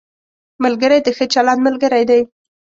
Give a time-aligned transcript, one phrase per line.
[0.63, 2.21] ملګری د ښه چلند ملګری دی